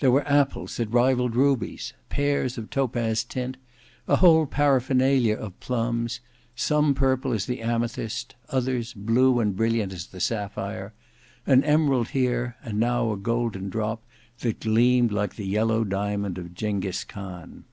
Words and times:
There 0.00 0.10
were 0.10 0.28
apples 0.28 0.76
that 0.76 0.90
rivalled 0.90 1.34
rubies; 1.34 1.94
pears 2.10 2.58
of 2.58 2.68
topaz 2.68 3.24
tint: 3.24 3.56
a 4.06 4.16
whole 4.16 4.44
paraphernalia 4.44 5.34
of 5.34 5.58
plums, 5.60 6.20
some 6.54 6.94
purple 6.94 7.32
as 7.32 7.46
the 7.46 7.62
amethyst, 7.62 8.34
others 8.50 8.92
blue 8.92 9.40
and 9.40 9.56
brilliant 9.56 9.94
as 9.94 10.08
the 10.08 10.20
sapphire; 10.20 10.92
an 11.46 11.64
emerald 11.64 12.08
here, 12.08 12.54
and 12.62 12.78
now 12.78 13.12
a 13.12 13.16
golden 13.16 13.70
drop 13.70 14.02
that 14.40 14.60
gleamed 14.60 15.10
like 15.10 15.36
the 15.36 15.46
yellow 15.46 15.84
diamond 15.84 16.36
of 16.36 16.52
Gengis 16.54 17.04
Khan. 17.08 17.64